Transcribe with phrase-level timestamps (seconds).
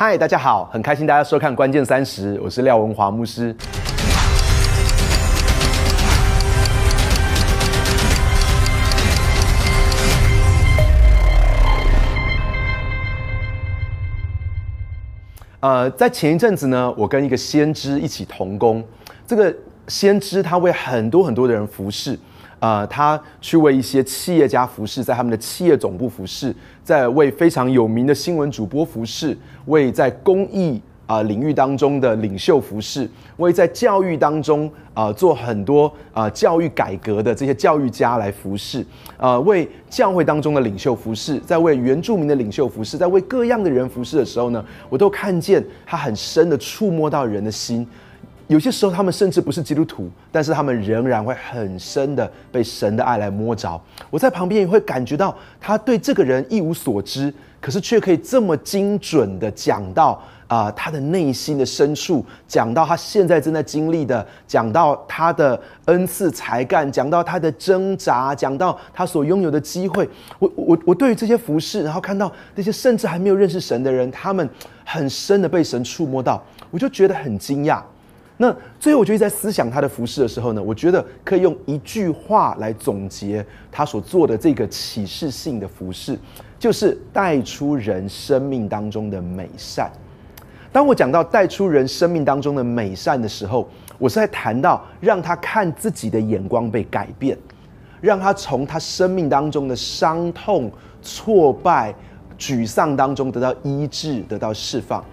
[0.00, 3.52] 嗨，大家好，很开心大家收看《关键三十》，我是廖文华牧师。
[15.58, 18.80] 呃，在前一阵子呢，我跟一个先知一起同工。
[19.26, 19.52] 这个
[19.88, 22.16] 先知他为很多很多的人服侍，
[22.60, 26.54] 呃，他去为一些企业家服侍，在他们的企业总部服侍，
[26.88, 30.80] 在为非常有名的新闻主播服侍，为在公益。
[31.06, 38.84] 啊，领域当中的领袖服饰，为在教育当中啊做很多啊教育改革的这些教育家来服侍，
[39.16, 47.88] 呃，为教会当中的领袖服侍，在为原住民的领袖服侍，在为各样的人服侍的时候呢，我都看见他很深的触摸到人的心。
[48.48, 53.80] 有些时候，他们甚至不是基督徒，但是他们仍然会很深的被神的爱来摸着。
[54.10, 60.20] 我在旁边也会感觉到他对这个人一无所知，可是却可以这么精准的讲到。
[60.48, 70.08] 啊，他的内心的深处，讲到他现在正在经历的，讲到他的恩赐才干，讲到他的挣扎，讲到他所拥有的机会。
[70.38, 74.48] 我我我对于这些服饰，然后看到那些甚至还没有认识神的人，他们
[74.86, 77.82] 很深的被神触摸到，我就觉得很惊讶。
[78.40, 86.16] 那最后，我就在思想他的服饰的时候呢，我觉得可以用一句话来总结他所做的这个启示性的服饰，
[86.56, 89.90] 就是带出人生命当中的美善。
[90.70, 97.36] 当我讲到带出人生命当中的美善的时候，我是在谈到让他看自己的眼光被改变，
[98.00, 100.70] 让他从他生命当中的伤痛、
[101.02, 101.92] 挫败、
[102.38, 105.04] 沮丧当中得到医治、得到释放。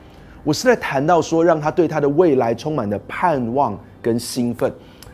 [0.45, 4.71] 我是在谈到说，让他对他的未来充满了盼望跟兴奋。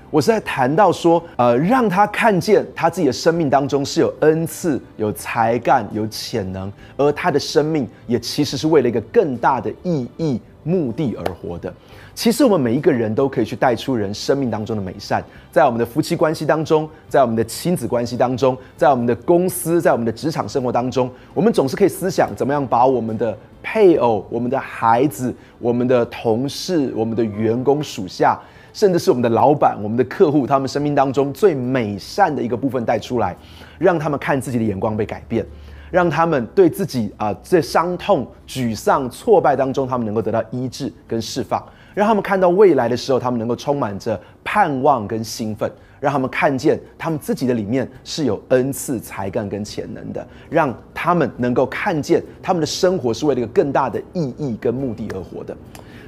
[0.10, 11.74] 我是在谈到说，呃，让他看见他自己的生命当中是有恩赐、有才干、有潜能，而他的生命也其实是为了一个更大的意义、目的而活的。
[12.14, 28.40] 其实我们每一个人都可以去带出人生命当中的美善，在我们的夫妻关系当中，在我们的亲子关系当中，在我们的公司、在我们的职场生活当中，我们总是可以思想怎么样把我们的配偶、我们的孩子、我们的同事、我们的员工属下。
[28.74, 33.36] 甚至是我们的老板、我们的客户，他们生命当中最美善的一个部分带出来，
[33.78, 35.46] 让他们看自己的眼光被改变，
[35.92, 41.64] 让他们对自己啊在伤痛、沮丧、挫败当中，他们能够得到医治跟释放，
[41.94, 45.70] 让他们看到未来的时候，他们能够充满着盼望跟兴奋，
[46.00, 55.56] 让他们看见他们自己的里面是有恩赐、才干跟潜能的，让他们能够看见他们的生活是为了一个更大的意义跟目的而活的。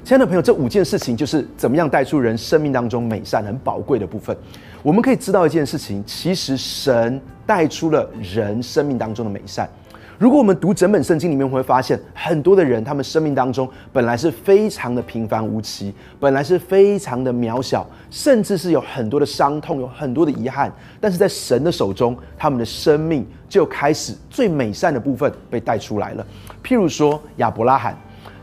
[0.05, 4.35] 亲爱的朋友，这五件事情就是怎么样带出人生命当中美善很宝贵的部分。
[4.83, 9.67] 我们可以知道一件事情，其实神带出了人生命当中的美善。
[10.19, 20.69] 如果我们读整本圣经里面，会发现很多的人，他们生命当中本来是非常的平凡无奇，本来是非常的渺小，甚至是有很多的伤痛，有很多的遗憾。
[20.99, 26.27] 但是在神的手中，他们的生命就开始最美善的部分被带出来了。
[26.61, 27.97] 譬如说亚伯拉罕。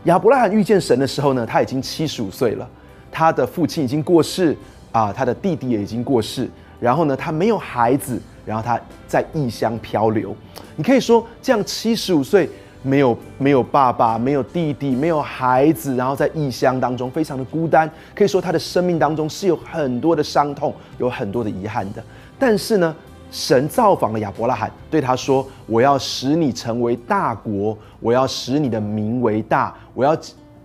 [0.05, 2.67] 亚伯拉罕遇见神的时候呢，他已经七十五岁了，
[3.11, 4.57] 他的父亲已经过世
[4.91, 10.35] 啊，他的弟弟也已经过世，然后呢，他没有孩子，然后他在异乡漂流。
[10.75, 12.49] 你可以说，这样七十五岁
[12.83, 22.03] 没有没有爸爸，没有弟弟，没有孩子，然后在异乡当中非常的孤单，可以说他的生命当中是有很多的伤痛，有很多的遗憾的。
[22.39, 22.95] 但是呢，
[23.29, 30.17] 神造访了亚伯拉罕，对他说：“我要使你成为大国，我要使你的名为大，我要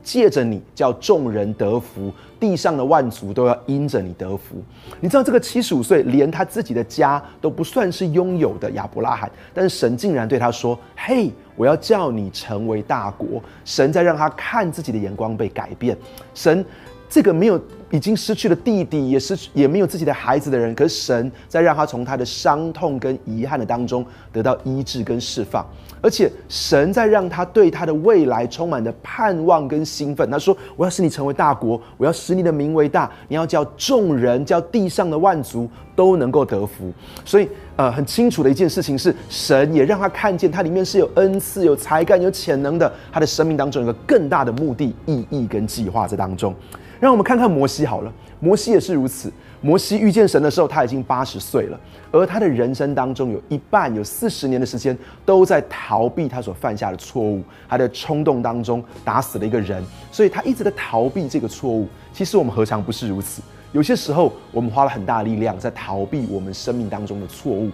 [0.03, 4.57] 借着你叫众人得福，地上的万族都要因着你得福。”
[5.01, 15.97] 你知道这个七十五岁连他自己的家都不算是拥有的亚伯拉罕，但是神竟然对他说：“嘿，我要叫你成为大国。”神在让他看自己的眼光被改变。
[16.35, 16.65] 神。
[17.09, 17.57] 这个没有
[17.91, 25.65] 已经失去了弟弟，也失去也没有自己的孩子的人，可是神在让他从他的伤痛跟遗憾的当中得到医治跟释放，
[26.03, 30.29] 而且神在让他对他的未来充满的盼望跟兴奋。
[30.31, 36.93] 他说：“我要使你成为大国，我要使你的名为大，你要叫众人，叫地上的万族都能够得福。”
[37.25, 46.53] 所以，呃，很清楚的一件事情是，神也让他看见他里面是有恩赐、有才干、有潜能的，他的生命当中有个更大的目的、意义跟计划在当中。
[46.99, 49.33] 让我们看看摩西好了，摩西也是如此。
[49.61, 51.81] 摩西遇见神的时候，他已经八十岁了，
[52.13, 59.83] 而他的人生当中有一半有四十年的时间都在逃避他所犯下的错误，他的冲动当中打死了一个人，
[60.13, 61.89] 所以他一直在逃避这个错误。
[62.13, 63.43] 其实我们何尝不是如此？
[63.73, 67.71] 有些时候我们花了很大力量在逃避我们生命当中的错误。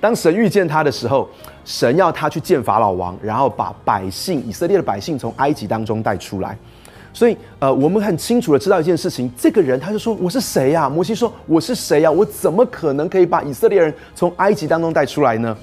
[0.00, 1.28] 当神遇见他的时候，
[1.64, 6.56] 神要他去见法老王，然后把百姓以色列的百姓从埃及当中带出来。
[7.12, 12.10] 所以，呃，我们很清楚的知道一件事情，这个人他就说：“我是谁呀？”摩西说：“我是谁呀？
[12.10, 15.56] 我怎么可能可以把以色列人从埃及当中带出来呢？”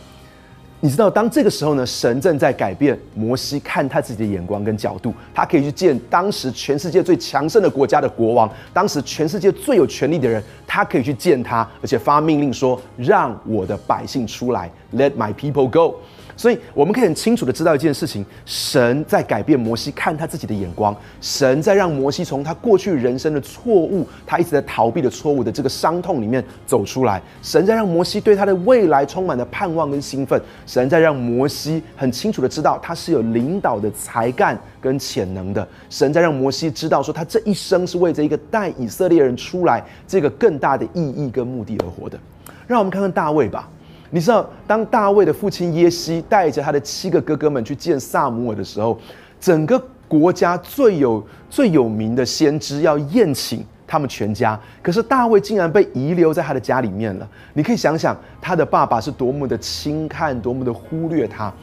[0.81, 15.95] 你知道，当这个时候呢，神正在改变摩西看他自己的眼光跟角度，他可以去见当时全世界最强盛的国家的国王，当时全世界最有权力的人，他可以去见他，而且发命令说：“让我的百姓出来，Let my people go。”
[16.39, 27.21] 所以我们可以很清楚的知道一件事情：神在改变摩西看他自己的眼光，神在让摩西从他过去人生的错误，他一直在逃避的错误的这个伤痛里面走出来。
[27.41, 30.41] 神在让摩西对他的未来充满了盼望跟兴奋。
[30.65, 35.67] 神在让摩西很清楚的知道他是有领导的才干跟潜能的。
[35.89, 42.17] 神在让摩西知道说他这一生是为着一个带以色列人出来这个更大的意义跟目的而活的。
[42.65, 43.69] 让我们看看大卫吧。
[44.11, 48.99] 你知道，当大卫的父亲耶西带着他的七个哥哥们去见萨姆尔的时候，
[49.39, 57.29] 整个国家最有最有名的先知要宴请他们全家，可是大卫竟然被遗留在他的家里面了。
[57.53, 61.53] 你可以想想，他的爸爸是多么的轻看，多么的忽略他。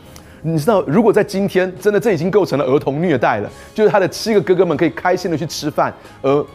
[0.43, 6.47] 你知道，如果在今天，真的这已经构成了儿童虐待了，就是他的七个哥哥们可以开心的去吃饭，而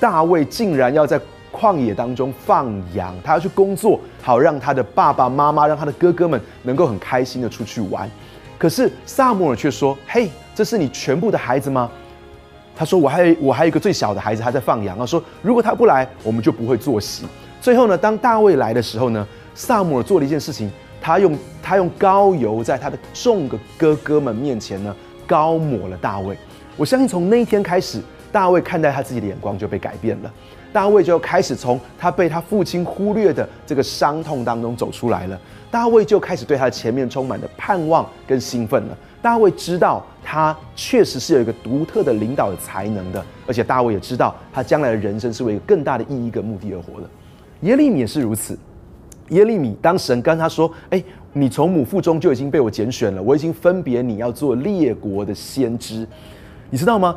[0.00, 1.20] 大卫竟然要在。
[1.54, 8.10] 旷野当中放羊，他要去工作，好让他的爸爸妈妈、让他的哥哥们能够很开心的出去玩。
[8.58, 11.90] 可是萨摩尔却说：“嘿，这是你全部的孩子吗？”
[12.76, 17.24] 他说：“我还有我还有一个最小的孩子，他在放羊。”他说：“如果他不来，我们就不会坐席。”
[17.62, 20.70] 最后呢，当大卫来的时候呢，萨摩尔做了一件事情，
[21.00, 24.94] 他用他用膏油在他的众个哥哥们面前呢，
[25.26, 26.36] 膏抹了大卫。
[26.76, 28.00] 我相信从那一天开始，
[28.32, 30.32] 大卫看待他自己的眼光就被改变了。
[30.74, 35.40] 大卫就开始从他被他父亲忽略的这个伤痛当中走出来了。
[35.70, 38.98] 大卫就开始对他的前面充满了盼望跟兴奋了。
[39.22, 47.08] 大卫知道他确实是有一个独特的领导的才能的，而且大卫也知道他将来的人生是为一个更大的意义跟目的而活的。
[47.60, 48.58] 耶利米也是如此。
[49.28, 51.00] 耶利米当神跟他说：“哎，
[51.32, 56.04] 你从母腹中就已经被我拣选了，我已经分别你要做列国的先知，
[56.68, 57.16] 你知道吗？”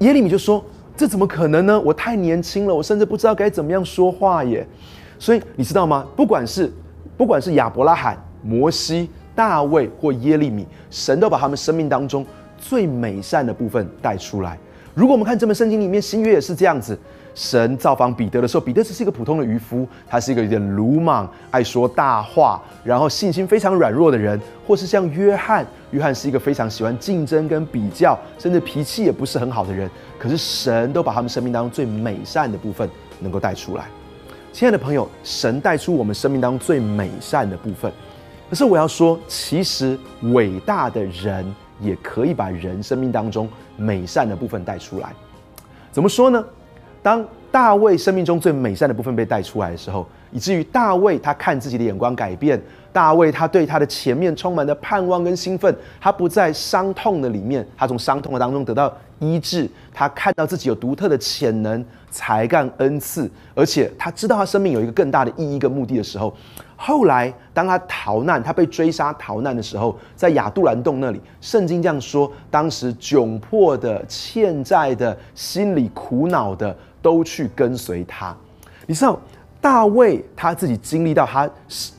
[0.00, 0.64] 耶利米就说。
[0.98, 1.80] 这怎么可能呢？
[1.80, 4.66] 我太年轻了，我甚至不知道该怎么样说话耶。
[5.16, 6.04] 所以你知道吗？
[6.16, 6.72] 不管是
[7.16, 12.26] 不管是亚伯拉罕、摩西、大卫或耶利米，神都把他们生命当中
[12.58, 14.58] 最美善的部分带出来。
[14.92, 16.98] 如果我们看这本圣经里面，新约也是这样子。
[17.38, 24.36] 神造访彼得的时候，彼得只是一个普通的渔夫，他是一个有点鲁莽、爱说大话，然后信心非常软弱的人；
[24.66, 29.88] 或是像约翰，约翰是一个非常喜欢竞争跟比较，甚至脾气也不是很好的人。
[30.18, 32.90] 可是神都把他们生命当中最美善的部分
[33.20, 33.84] 能够带出来。
[34.52, 37.92] 亲爱的朋友，神带出我们生命当中最美善的部分。
[38.50, 39.96] 可是我要说，其实
[40.32, 45.12] 伟大的人也可以把人生命当中美善的部分带出来。
[45.92, 46.44] 怎么说呢？
[47.08, 52.60] 当大卫生命中最美善的部分被带出来的时候，以至于大卫他看自己的眼光改变，
[52.92, 66.34] 大卫他对他的前面充满了盼望跟兴奋，他不在伤痛的里面，他从伤痛的当中得到医治，他看到自己有独特的潜能、才干、恩赐，而且他知道他生命有一个更大的意义跟目的的时候。
[66.80, 78.36] 后来，当他逃难，他被追杀逃难的时候，在亚杜兰洞那里，圣经这样说：当时窘迫的、欠债的、心里苦恼的，都去跟随他。
[78.86, 79.20] 你知道，
[79.60, 81.48] 大卫他自己经历到，他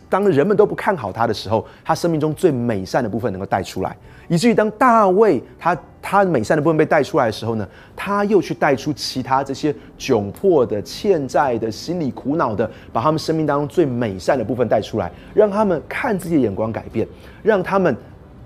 [0.09, 3.95] 当人们都不看好他的时候，他生命中最美善的部分能够带出来。
[4.27, 17.07] 以至于当大卫他他美善的部分被带出来的时候呢，他又去带出其他这些窘迫的、欠债的、心里苦恼的，把他们生命当中最美善的部分带出来，让他们看自己的眼光改变，
[17.41, 17.95] 让他们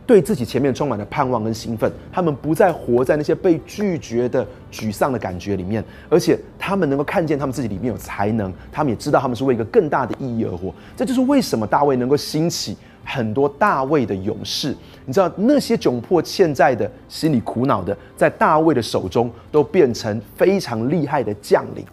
[0.06, 10.74] 对自己前面充满了盼望跟兴奋，他们不再活在那些被拒绝的沮丧的感觉里面，而且他们能够看见他们自己里面有才能，他们也知道他们是为一个更大的意义而活。
[10.96, 12.78] 这就是为什么大卫能够兴起。
[13.06, 14.74] 很多大卫的勇士，
[15.06, 21.86] 你知道那些窘迫欠债的、心里苦恼的，在大卫的手中都变成非常厉害的将领。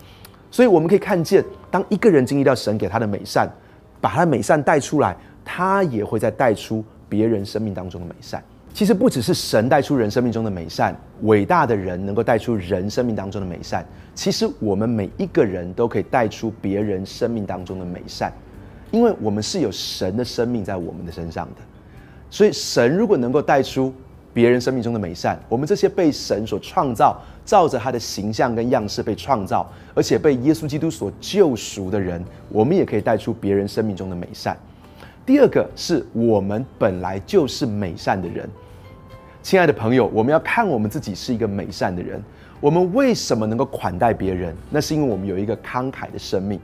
[0.53, 3.51] 所以我们可以看见，当一个人经历到神给他的美善，
[4.01, 8.43] 把他的美善带出来，他也会再带出别人生命当中的美善。
[8.73, 13.85] 其实不只是神带出人生命中的美善，伟大的人能够带出人生命当中的美善。
[14.15, 18.33] 其实我们每一个人都可以带出别人生命当中的美善。
[18.93, 21.63] 因为我们是有神的生命在我们的身上的，
[22.29, 23.95] 所以神如果能够带出
[24.35, 29.65] 别人生命中的美善，我们这些被神所创造、照着他的形象跟样式被创造，
[29.95, 34.57] 而且被耶稣基督所救赎的人，我们也可以带出别人生命中的美善。
[35.27, 38.49] 第二个是我们本来就是美善的人。
[39.43, 42.23] 亲爱的朋友，我们要看我们自己是一个美善的人。
[42.61, 44.55] 我们为什么能够款待别人？
[44.71, 46.59] 那是因为我们有一个慷慨的生命。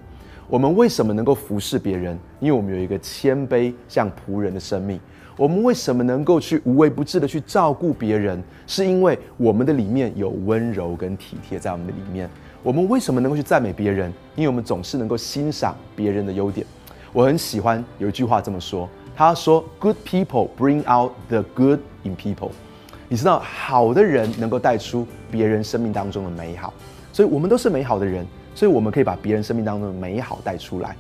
[0.48, 2.18] 我们为什么能够服侍别人？
[2.40, 4.98] 因为我们有一个谦卑像仆人的生命。
[5.36, 8.42] 我们为什么能够去无微不至的去照顾别人？
[8.66, 12.28] 是因为我们的里面有温柔跟体贴在我们的里面。
[12.62, 14.12] 我们为什么能够去赞美别人？
[14.34, 16.66] 因为我们总是能够欣赏别人的优点。
[17.16, 22.50] 我很喜欢有一句话这么说，他说：“Good people bring out the good in people。”
[23.08, 26.74] 你知道，好的人能够带出别人生命当中的美好，
[27.14, 30.94] 所以我们都是美好的人，所以我们可以把别人生命当中的美好带出来。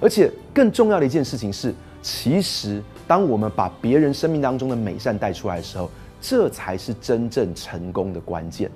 [0.00, 5.88] 而且更重要的一件事情是，其实当我们把别人生命当中的美善带出来的时候，
[6.20, 8.68] 这才是真正成功的关键。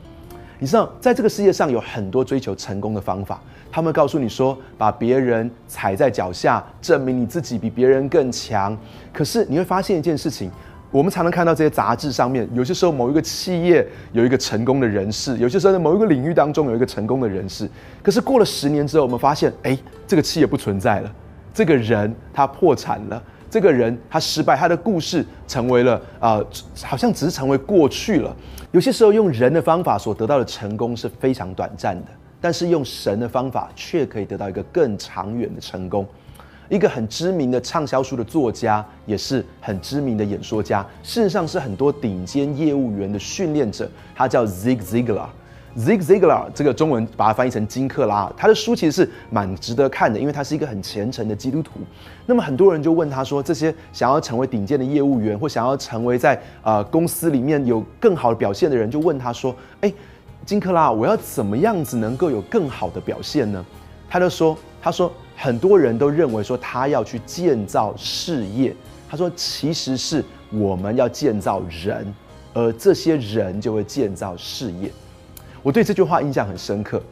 [0.58, 8.76] 你知道，在这个世界上有很多追求成功的方法，他们告诉你说，把别人踩在脚下，证明你自己比别人更强。
[9.12, 10.50] 可是你会发现一件事情。
[10.92, 17.68] 我们常常看到这些杂志上面，有些时候某一个企业有一个成功的人士，有些时候在某一个领域当中有一个成功的人士。
[18.02, 21.12] 可是过了十年之后，我们发现，哎，这个企业不存在了，
[21.52, 26.40] 这个人他破产了，这个人他失败，他的故事成为了啊，
[26.82, 28.34] 好像只是成为过去了。
[28.76, 32.08] 有些时候用人的方法所得到的成功是非常短暂的，
[32.42, 36.06] 但是用神的方法却可以得到一个更长远的成功。
[36.68, 43.90] 一个很知名的畅销书的作家，也是很知名的演说家，事实上是很多顶尖业务员的训练者。
[44.14, 45.28] 他叫 Zig Ziglar。
[45.78, 48.32] Zig Ziglar 这个中文把它翻译成金克拉。
[48.36, 51.80] 他的书其实是蛮值得看的，因为他是一个很虔诚的基督徒。
[52.24, 59.92] 那么很多人就问他说：这些想要成为顶尖的业务员，或想要成为在呃公司里面有更好的表现的人，就问他说：哎，
[60.44, 63.64] 金克拉，我要怎么样子能够有更好的表现呢？
[64.08, 65.12] 他就说：他说。
[65.38, 68.74] 很多人都认为说他要去建造事业，
[69.06, 72.06] 他说其实是我们要建造人，
[72.54, 74.90] 而这些人就会建造事业。
[75.66, 77.02] 我对这句话印象很深刻，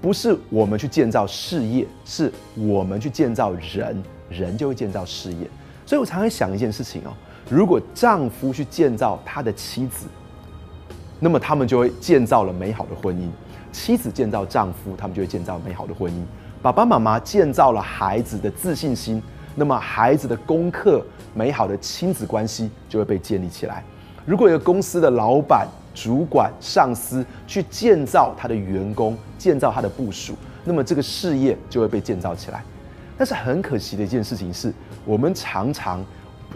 [0.00, 4.00] 不是我们去建造事业，是我们去建造人，
[4.30, 5.50] 人就会建造事业。
[5.84, 7.10] 所以我常常想一件事情哦，
[7.50, 10.06] 如果丈夫去建造他的妻子，
[11.18, 13.26] 那么他们就会建造了美好的婚姻；
[13.72, 16.22] 妻子建造丈夫，他们就会建造美好的婚姻。
[16.62, 19.20] 爸爸妈妈建造了孩子的自信心，
[19.56, 23.82] 那么孩子的功课、美好的亲子关系就会被建立起来。
[24.24, 25.66] 如果一个公司的老板、
[26.00, 32.62] 主管、上司去建造他的员工、建造他的部署，那么这个事业就会被建造起来。
[33.16, 34.72] 但是很可惜的一件事情是，
[35.04, 36.04] 我们常常。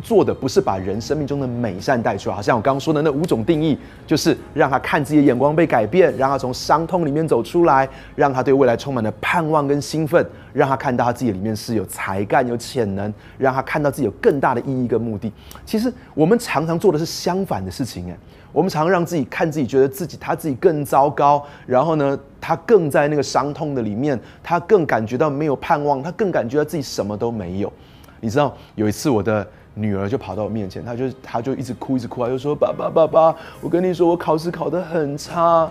[0.02, 15.30] 做的不是把人生命中的美善带出来，好像我刚刚说的那五种定义，就是让他看自己的眼光被改变，让他从伤痛里面走出来，让他对未来充满了盼望跟兴奋，让他看到他自己里面是有才干、有潜能，让他看到自己有更大的意义跟目的。
[15.66, 18.16] 其实我们常常做的是相反的事情，哎，
[18.50, 27.72] 我们常常让自己看自己，觉得自己他自己更糟糕，然后呢，他更在那个伤痛的里面，他更感觉到没有盼望，他更感觉到自己什么都没有。
[28.20, 29.46] 你知道有一次我的。
[29.74, 35.68] 女儿就跑到我面前，她就她就一直哭，一直哭，她就说：“爸爸，爸爸，我跟你说，我考试考得很差。”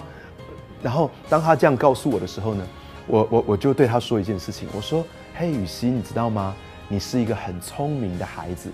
[0.81, 2.63] 然后当她这样告诉我的时候呢，
[3.07, 5.05] 我我我就对她说一件事情，我说
[5.35, 6.55] ：“嘿，雨熙，你知道吗？
[6.87, 8.69] 你是一个很聪明的孩子。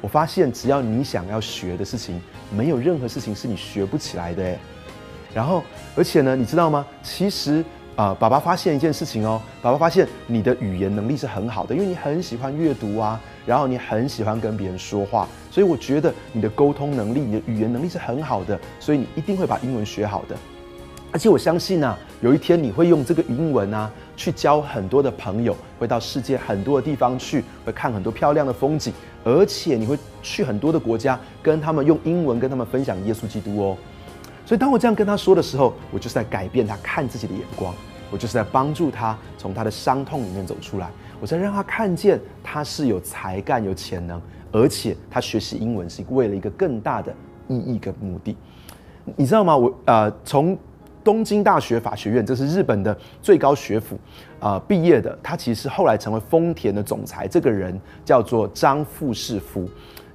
[0.00, 2.20] 我发现只要你想要学的事情，
[2.50, 4.42] 没有任何事情是你学不起来的。
[4.42, 4.58] 诶。
[5.34, 5.62] 然后
[5.94, 6.86] 而且呢，你知道吗？
[7.02, 7.64] 其实。”
[7.96, 20.36] 啊，爸爸发现一件事情哦，爸爸发现你的语言能力是很好的，因为你很喜欢阅读啊，然后你很喜欢跟别人说话，所以我觉得你的沟通能力、你的语言能力是很好的，所以你一定会把英文学好的。
[21.12, 28.92] 而且我相信啊，有一天你会用这个英文啊，去交很多的朋友，会到世界很多的地方去，会看很多漂亮的风景，
[29.24, 33.76] 而且你会去很多的国家，跟他们用英文跟他们分享耶稣基督哦。
[34.46, 37.74] 所以当我这样跟他说的时候，我就是在改变他看自己的眼光。
[38.12, 47.14] 我就是在帮助他从他的伤痛里面走出来，我在让他看见他是有才干、有潜能，而且他学习英文是为了一个更大的
[47.46, 48.36] 意义跟目的。
[49.16, 49.56] 你知道吗？
[49.56, 50.56] 我呃从
[51.02, 53.98] 东京大学法学院，这是日本的最高学府
[54.38, 57.26] 啊毕业的，他其实后来成为丰田的总裁。
[57.28, 59.68] 这个人叫做张富士夫。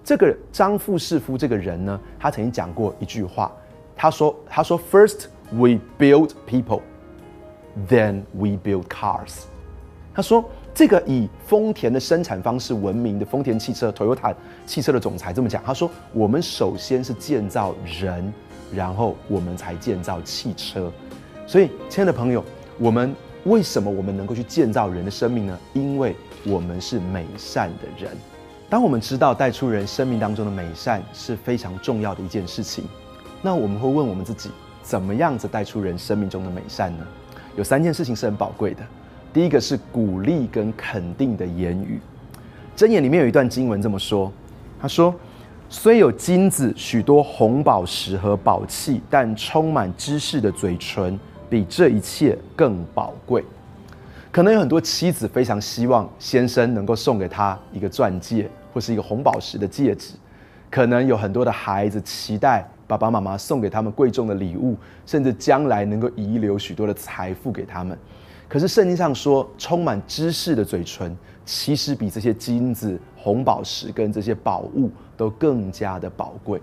[0.04, 3.52] 这个张富士夫这个人呢，他曾经讲过一句话，
[3.96, 6.82] 他说：“他说，First we build people。”
[7.90, 9.46] Then we build cars。
[10.14, 10.46] 他说
[10.76, 15.64] ：“这个以丰田的生产方式闻名的丰田汽车 （Toyota） 汽车的总裁这么讲。
[15.64, 18.34] 他说：我们首先是建造人，
[18.74, 20.92] 然后我们才建造汽车。
[21.48, 22.44] 所以，亲爱的朋友，
[22.78, 23.16] 我们
[23.46, 25.58] 为什么我们能够去建造人的生命呢？
[25.72, 26.14] 因为
[26.44, 28.12] 我们是美善的人。”
[28.70, 32.84] 当我们知道带出人生命当中的美善是非常重要的一件事情，
[33.42, 34.52] 那我们会问我们自己，
[34.84, 37.08] 怎么样子带出人生命中的美善呢？
[37.56, 38.84] 有三件事情是很宝贵的。
[39.36, 42.00] 第一个是鼓励跟肯定的言语。
[42.74, 44.32] 箴言里面有一段经文这么说：
[44.80, 45.14] 他说，
[45.68, 53.44] 虽有金子、许多红宝石和宝器，但充满知识的嘴唇比这一切更宝贵。
[54.32, 60.14] 可能有很多妻子非常希望先生能够送给她一个钻戒或是一个红宝石的戒指，
[60.72, 67.98] 可能有很多的孩子期待爸爸妈妈送给他们贵重的礼物，甚至将来能够遗留许多的财富给他们。
[68.48, 76.62] 可是圣经上说，充满知识的嘴唇其实比这些金子、红宝石跟这些宝物都更加的宝贵。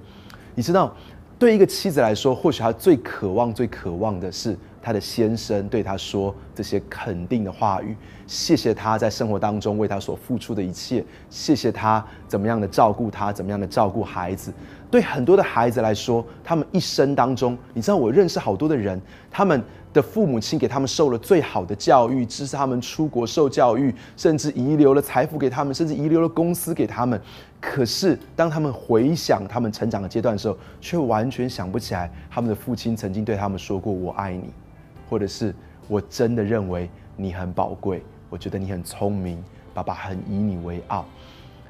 [0.54, 0.94] 你知道，
[1.38, 4.56] 对一个妻子来说，或许她最渴望、最渴望的是。
[4.84, 7.96] 她的先生对她说这些肯定的话语，
[8.26, 14.52] 谢谢他在生活当中为他所付出的一切，谢谢他怎么样的照顾他，怎么样的照顾孩子。
[14.90, 19.62] 对很多的孩子来说，他们一生当中，你知道，我认识好多的人，他们
[19.92, 27.20] 的父母亲给他们受了最好的教育，支持他们出国受教育，甚至遗留了财富给他们，甚至遗留了公司给他们。
[27.60, 34.50] 可是，当他们回想他们成长的阶段的时候，却完全想不起来他们的父亲曾经对他们说过“我爱你”。
[35.08, 35.54] 或者是
[35.88, 39.44] 我真的认为你很宝贵，我觉得你很聪明，
[39.74, 41.04] 爸爸很以你为傲。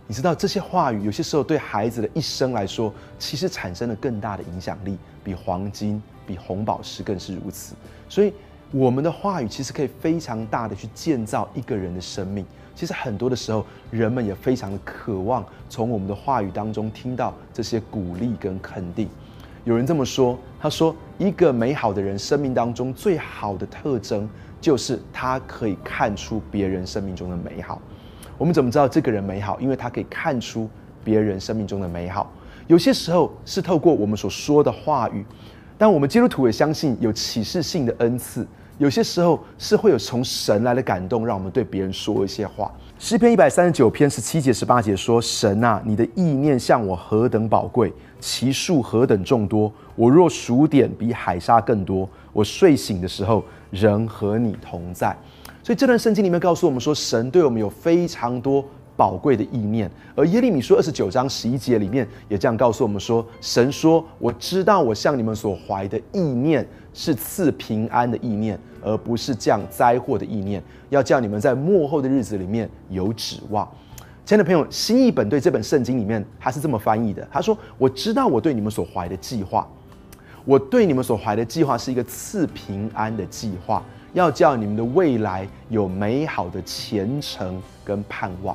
[0.07, 7.75] 你知道这些话语有些时候对孩子的一生来说，其实产生了更大的影响力，比黄金、比红宝石更是如此。
[8.13, 8.31] 所以
[8.73, 12.45] 我们的话语其实可以非常大的去建造一个人的生命。
[12.75, 19.09] 其实很多的时候，人们也非常的渴望从我们的话语当中听到这些鼓励跟肯定。
[19.65, 24.29] 有人这么说，他说：“一个美好的人生命当中最好的特征，
[24.61, 27.81] 就是他可以看出别人生命中的美好。
[28.37, 29.59] 我们怎么知道这个人美好？
[29.59, 30.69] 因为他可以看出
[31.03, 32.31] 别人生命中的美好。
[32.67, 35.25] 有些时候是透过我们所说的话语，
[35.83, 38.47] 但我们基督徒也相信有启示性的恩赐。
[38.79, 49.73] 有些时候是会有从神来的感动，让我们对别人说一些话。”诗篇一百三十九篇十七节十八节说：“神啊，你的意念向我何等宝贵，其数何等众多。
[49.97, 52.09] 我若数点，比海沙更多。
[52.33, 55.13] 我睡醒的时候，仍和你同在。”
[55.65, 58.65] 所以这段圣经里面告诉我们说，神对我们有非常多
[59.03, 59.91] 宝贵的意念。
[60.15, 70.63] 而耶利米书二十九章十一节里面也这样告诉我们说：“神说，我知道我向你们所怀的意念。”是赐平安的意念，而不是降灾祸的意念。
[70.91, 73.67] 要叫你们在幕后的日子里面有指望。
[74.27, 79.67] 亲爱的朋友，新译本对这本圣经里面，他是这么翻译的：他说，我知道我对你们所怀的计划，
[80.45, 88.55] 我对你们所怀的计划是一个赐平安的计划，要叫你们的未来有美好的前程跟盼望。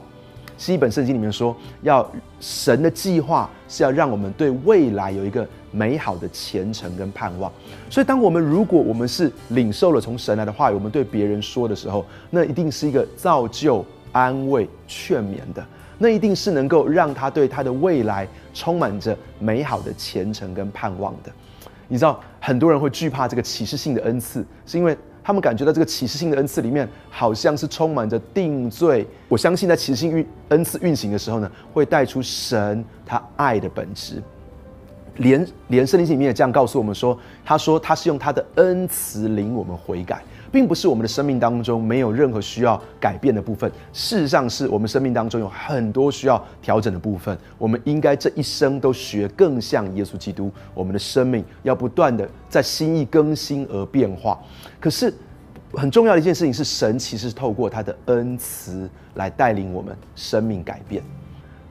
[0.57, 7.51] 新一本圣经里面说，要神的计划是要让我们对未来有一个美好的前程跟盼望。
[7.89, 15.63] 所以，当我们如果我们是领受了从神来的话语，我们对别人说的时候，那一定是一个造就、安慰、劝勉的，
[15.99, 21.31] 那一定是能够让他对他的未来充满着美好的前程跟盼望的。
[21.87, 24.97] 你知道，很多人会惧怕这个启示性的恩赐，是因为。
[25.27, 29.05] 他们感觉到这个启示性的恩赐里面，好像是充满着定罪。
[29.27, 34.23] 我相信在启示性运恩赐运行的时候呢，会带出神他爱的本质。
[35.17, 40.21] 连连圣经里面也这样告诉我们说，他说他是用他的恩慈领我们悔改。
[40.49, 47.37] 并不是我们的生命当中没有任何需要改变的部分，事实上是我们生命当中有很多需要调整的部分。
[47.57, 54.39] 我们应该这一生都学更像耶稣基督，我们的生命要不断的在心意更新而变化。
[54.79, 55.13] 可是
[55.73, 61.03] 很重要的一件事情是，神其实是透过他的恩慈来带领我们生命改变。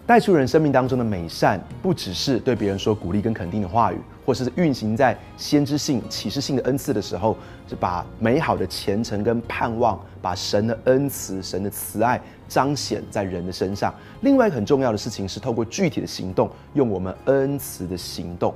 [0.06, 7.36] 带出人生命当中的美善，不只是对别人说鼓励跟肯定的话语，或是运行在先知性、启示性的恩赐的时候，
[7.68, 13.92] 是把美好的前程跟盼望，把神的恩慈、神的慈爱彰显在人的身上。
[14.20, 18.54] 另外一个很重要的事情是，透过具体的行动，用我们恩慈的行动。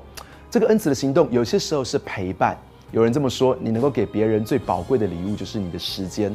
[0.48, 2.56] 这个恩慈的行动，有些时候是陪伴。
[2.92, 6.34] 有人这么说：，你能够给别人最宝贵的礼物，就是你的时间。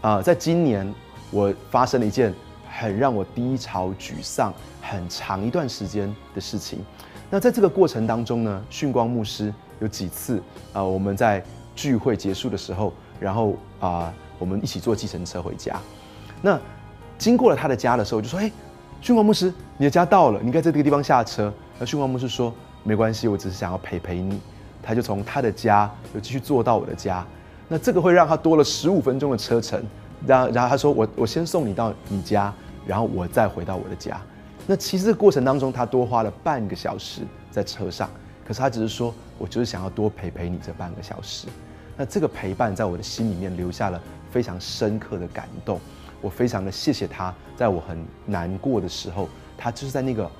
[0.00, 0.88] 啊，在今年，
[1.32, 2.32] 我发生了一件。
[2.78, 6.80] 很让我低潮、沮丧很长一段时间的事情。
[7.30, 11.42] 那在这个过程当中呢，训光牧师有几次啊，我们在
[11.74, 15.78] 聚会结束的时候，然后啊，我们一起坐计程车回家。
[16.40, 16.58] 那
[17.18, 18.50] 经过了他的家的时候，就说：“哎，
[19.00, 22.52] 训光牧师，你的家到了，你该在这个地方下车。”那训光牧师说
[22.84, 24.40] ：“没关系，我只是想要陪陪你。”
[24.82, 27.24] 他就从他的家又继续坐到我的家。
[27.68, 29.82] 那这个会让他多了十五分钟的车程。
[30.26, 32.52] 然，然后他说：“我我先送你到你家，
[32.86, 34.20] 然后我再回到我的家。”
[34.66, 38.08] 那其实这个过程当中，他多花了半个小时在车上，
[38.46, 41.48] 可是他只是说，我就是想要多陪陪你这半个小时。
[41.96, 45.80] 那这个陪伴在我的心里面留下了非常深刻的感动，
[46.20, 50.30] 我非常的谢谢他，在我很难过的时候，他就是在那个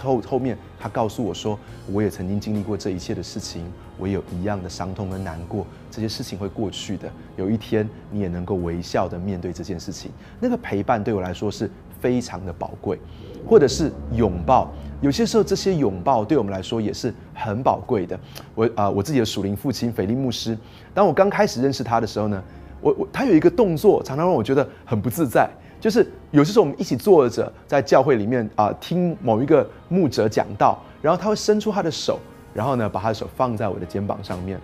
[0.00, 1.58] 后后面，他告诉我说，
[1.92, 3.64] 我也曾经经历过这一切的事情，
[3.96, 10.10] 我有一样的伤痛跟难过，这些事情会过去的，有一天你也能够微笑的面对这件事情。
[10.38, 11.70] 那个陪伴对我来说是
[12.00, 12.98] 非常的宝贵，
[13.46, 14.70] 或者是拥抱。
[15.00, 18.18] 有些时候，这些拥抱对我们来说也是很宝贵的。
[18.54, 20.58] 我啊，我自己的属灵父亲斐利牧师，
[20.92, 22.42] 当我刚开始认识他的时候呢，
[22.80, 25.48] 我我他有一个动作，常常让我觉得很不自在。
[25.80, 32.18] 就是有些时候我们一起坐着在教会里面啊，听某一个牧者讲道，然后他会伸出他的手，
[32.52, 34.60] 然后呢，把他的手放在我的肩膀上面。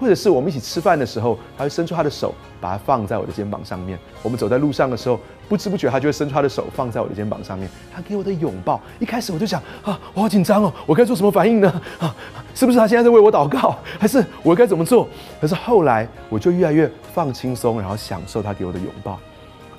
[0.00, 3.96] 或者是我们一起吃饭的时候，他会伸出他的手，把它放在我的肩膀上面。
[4.20, 5.16] 我们走在路上的时候，
[5.48, 7.68] 不知不觉他就会伸出他的手放在我的肩膀上面。
[7.94, 11.80] 他给我的拥抱，一开始我就想啊，我好紧张哦，我该做什么反应呢？
[12.00, 12.12] 啊，
[12.52, 15.06] 是不是他现在在为我祷告，还是我该怎么做？
[15.40, 19.20] 可是后来我就越来越放轻松，然后享受他给我的拥抱，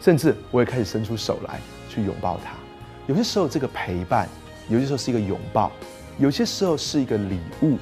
[0.04, 2.56] 甚至我也开始伸出手来去拥抱他。
[3.08, 4.28] 有些时候这个陪伴，
[4.68, 5.72] 有些时候是一个拥抱，
[6.18, 7.78] 有些时候是一个礼物。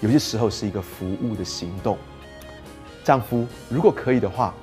[0.00, 1.98] 有些时候是一个服务的行动。
[3.04, 4.54] 丈夫，如果可以的话，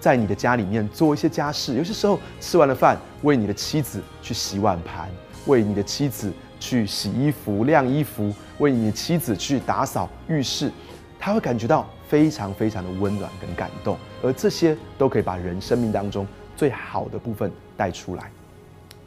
[0.00, 1.76] 在你的家里面做一些家事。
[1.76, 5.10] 有些时候吃完了饭，为你的妻子去洗碗盘，
[5.44, 10.72] 为你的妻子去洗衣服、晾衣服，为你的妻子去打扫浴室，
[11.18, 13.98] 他会感觉到非常非常的温暖跟感动。
[14.22, 16.26] 而这些都可以把人生命当中
[16.56, 18.30] 最好的部分带出来。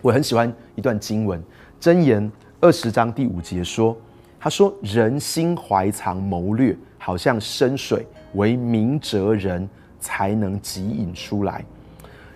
[0.01, 1.43] 我很喜欢一段经文，
[1.83, 2.23] 《箴言》
[2.61, 3.97] 二十章第五节说。
[4.41, 11.61] 他说：“人心怀藏谋略，好像深水，为明哲人才能汲引出来。”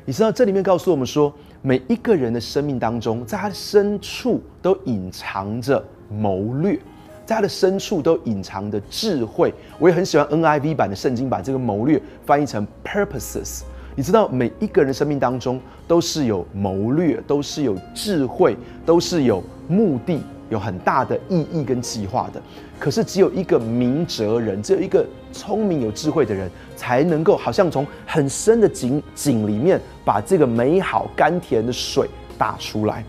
[0.04, 6.78] 你知道这里面告诉我们说，每一个人的生命当中，在他的深处都隐藏着谋略，
[7.26, 9.54] 在他的深处都隐藏着智慧。
[9.80, 13.62] 我也很喜欢 NIV 版的圣经，把这个谋略翻译成 purposes。
[13.96, 20.22] 你知道，每一个人生命当中都是有谋略，都是有智慧，都是有目的。
[20.50, 22.40] 有很大的意义跟计划的，
[22.78, 33.04] 可是只有一个明哲人，只有一个聪明有智慧的人，才能够好像从很深的井井里面把这个美好甘甜的水打出来。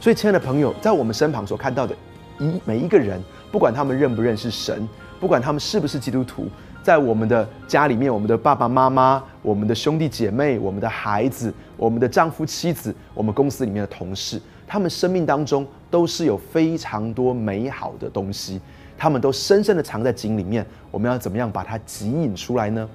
[0.00, 1.94] 所以，亲爱的朋友，在我们身旁所看到的
[2.40, 4.88] 一每一个人，不管他们认不认识神，
[5.20, 6.48] 不管他们是不是基督徒，
[6.82, 14.40] 在我们的家里面，我们的爸爸妈妈、我们的兄弟姐妹、我们的孩子、我们的丈夫妻子、我们公司里面的同事。
[14.66, 18.60] 他们生命当中都是有非常多美好的东西，
[18.96, 20.64] 他们都深深的藏在井里面。
[20.90, 22.88] 我们要怎么样把它汲引出来呢？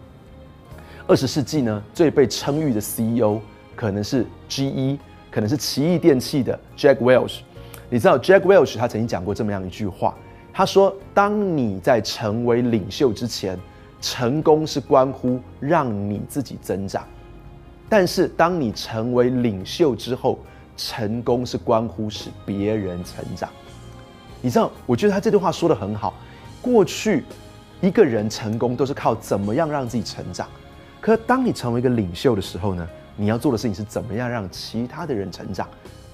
[1.07, 3.39] 二十世纪呢，最被称誉的 CEO
[3.75, 4.97] 可能是 GE，
[5.29, 7.41] 可能是奇异电器的 Jack Welch。
[7.89, 10.15] 你知道 Jack Welch 他曾经讲过这么样一句话，
[10.51, 13.59] 他说：“当你在成为领袖之前，
[14.01, 17.03] 成功是关乎让你自己增长；
[17.89, 20.39] 但是当你成为领袖之后，”
[20.77, 23.49] 成功是关乎使别人成长，
[24.41, 24.69] 你知道？
[24.85, 26.13] 我觉得他这句话说的很好。
[26.61, 27.23] 过去
[27.79, 30.49] 一个人成功都是靠怎么样让自己成长，
[30.99, 32.85] 可当你成为一个领袖的时候呢？
[33.15, 35.65] 你要做的事情是怎么样让其他的人成长，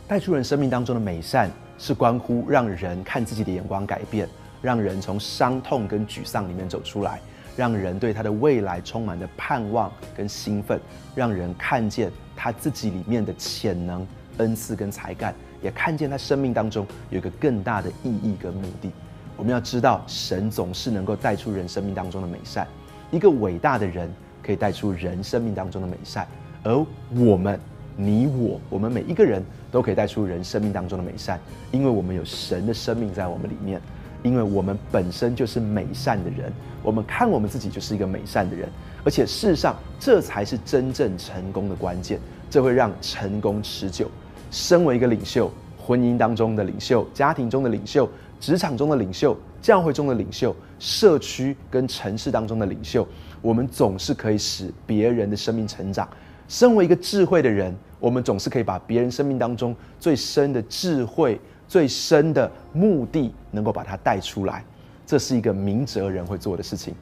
[0.08, 4.30] 带出人生命当中的美善，是关乎让人看自己的眼光改变，
[4.62, 7.20] 让人从伤痛跟沮丧里面走出来，
[7.56, 10.80] 让人对他的未来充满的盼望跟兴奋，
[11.16, 14.06] 让人看见他自己里面的潜能。
[14.38, 18.90] 恩赐跟才干，也看见他生命当中有一个更大的意义跟目的。
[19.36, 22.66] 我们要知道，神总是能够带出人生命当中的美善。
[23.12, 24.10] 一个伟大的人
[24.42, 26.26] 可以带出人生命当中的美善，
[26.64, 27.60] 而我们，
[27.98, 33.80] 你我，我们每一个人都可以带出人生命当中的美善，因为我们有神的生命在我们里面，
[34.24, 36.52] 因为我们本身就是美善的人。
[36.84, 38.68] 我们看我们自己就是一个美善的人，
[39.04, 42.20] 而且事实上，这才是真正成功的关键。
[42.50, 44.10] 这会让成功持久。
[44.50, 53.08] 身为一个领袖，婚姻当中的领袖，家庭中的领袖，职场中的领袖，教会中的领袖，社区跟城市当中的领袖，
[53.42, 56.10] 我们总是可以使别人的生命成长。
[56.48, 61.40] 身为一个智慧的人，我们总是可以把别人生命当中最深的智慧、
[61.72, 64.62] 最深的目的，能够把它带出来。
[65.08, 66.94] 这是一个明哲人会做的事情。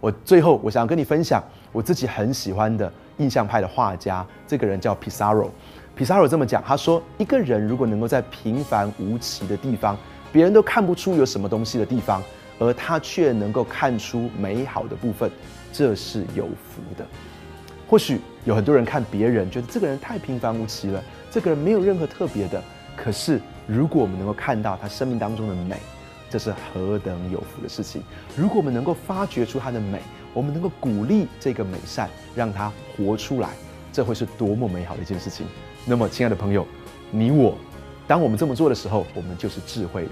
[0.00, 5.50] 我最后，我想跟你分享我自己很喜欢的印象派的画家，这个人叫 Pissarro。
[5.94, 9.96] 皮萨罗这么讲，他说：“一个人如果能够在平凡无奇的地方，
[10.32, 12.20] 别人都看不出有什么东西的地方，
[12.58, 15.30] 而他却能够看出美好的部分，
[15.72, 17.06] 这是有福的。
[17.86, 21.00] 或许有很多人看别人，觉得这个人太平凡无奇了，
[21.30, 22.60] 这个人没有任何特别的。
[23.02, 25.76] 可是如果我们能够看到他生命当中的美，
[26.28, 28.02] 这是何等有福的事情！
[28.36, 30.00] 如果我们能够发掘出他的美，
[30.34, 33.50] 我们能够鼓励这个美善，让他活出来，
[33.92, 35.46] 这会是多么美好的一件事情！
[35.86, 36.66] 那么，亲爱的朋友，
[37.10, 37.56] 你我，
[38.06, 40.10] 当我们这么做的时候，我们就是智慧人，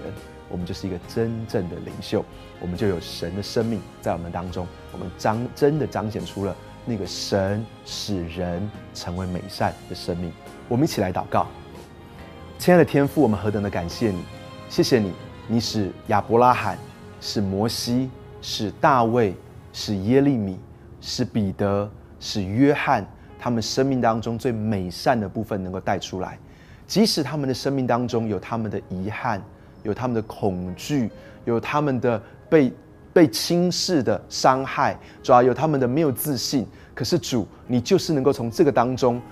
[0.48, 2.24] 我们就是一个真正的领袖，
[2.60, 10.32] 我们就有神的生命在我们当中，我们彰真的彰显出了那个神使人成为美善的生命。
[10.68, 11.46] 我们一起来祷告，
[12.58, 14.24] 亲爱的天父，我们何等的感谢你，
[14.68, 15.12] 谢谢你，
[15.46, 16.76] 你使亚伯拉罕，
[17.20, 19.34] 使摩西，使大卫，
[19.72, 20.58] 使耶利米，
[21.00, 21.88] 使彼得，
[22.18, 23.06] 使约翰。
[23.38, 26.36] 他们生命当中最美善的部分能够带出来，
[26.86, 29.40] 即使他们的生命当中有他们的遗憾，
[29.84, 31.08] 有他们的恐惧，
[31.44, 32.72] 有他们的被
[33.12, 36.66] 被轻视的伤害，主要有他们的没有自信。
[36.94, 39.22] 可是主，你就是能够从这个当中，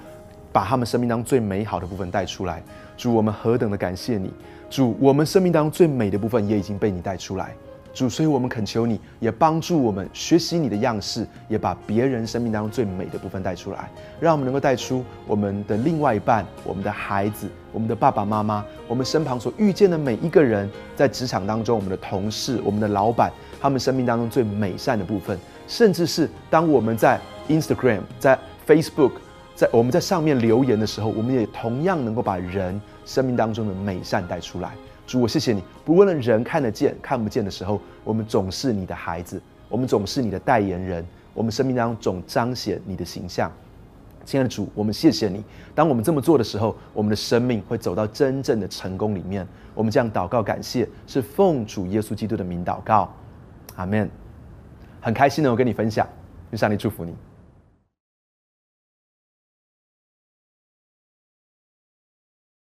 [0.53, 2.63] 把他们生命当中最美好的部分带出来。
[2.97, 4.33] 主，我们何等的感谢你！
[4.71, 7.55] 主，我们生命当中最美的部分也已经被你带出来。
[7.93, 23.31] 主，所以我们恳求你，也帮助我们学习你的样式，也把别人生命当中最美的部分带出来，让我们能够带出我们的另外一半、我们的孩子、我们的爸爸妈妈、我们身旁所遇见的每一个人，在职场当中，我们的同事、我们的老板，
[23.61, 29.13] 他们生命当中最美善的部分，甚至是当我们在 Instagram、在 Facebook、
[29.55, 34.73] 在我们在上面留言的时候，我们也同样能够把人生命当中的美善带出来。
[35.07, 35.63] 主，我谢谢你。
[35.85, 43.53] 不论人看得见、看不见的时候，我们总是你的孩子，我们总是你的代言人，我们生命当中总彰显你的形象。
[44.25, 45.45] 亲爱的主，我们谢谢你。
[45.75, 49.47] 当我们这么做的时候，我们的生命会走到真正的成功里面。
[49.75, 53.13] 我们这样祷告感谢，是奉主耶稣基督的名祷告，
[53.77, 54.11] 阿门。
[55.01, 56.09] 很开心能够跟你分享，
[56.51, 57.15] 愿上帝祝福你。